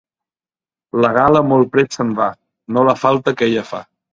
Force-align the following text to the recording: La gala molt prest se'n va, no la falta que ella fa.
La 1.05 1.11
gala 1.17 1.43
molt 1.51 1.71
prest 1.75 1.99
se'n 1.99 2.17
va, 2.23 2.31
no 2.79 2.89
la 2.91 2.99
falta 3.05 3.39
que 3.39 3.51
ella 3.51 3.71
fa. 3.75 3.87